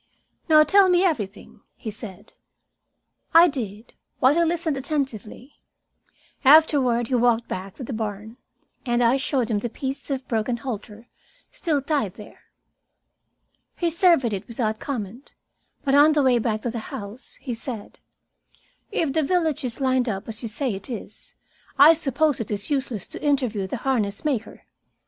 [0.49, 2.33] "Now tell me about everything," he said.
[3.35, 5.59] I did, while he listened attentively.
[6.43, 8.37] Afterward we walked back to the barn,
[8.83, 11.07] and I showed him the piece of broken halter
[11.51, 12.45] still tied there.
[13.77, 15.35] He surveyed it without comment,
[15.83, 17.99] but on the way back to the house he said:
[18.91, 21.35] "If the village is lined up as you say it is,
[21.77, 24.63] I suppose it is useless to interview the harness maker.